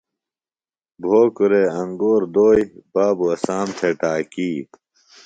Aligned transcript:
بھوکُرہ 1.01 1.51
وے 1.63 1.63
انگور 1.81 2.21
دو، 2.33 2.47
بابوۡ 2.93 3.29
اسام 3.35 3.67
تھےۡ 3.77 3.95
ٹاکی 3.99 4.51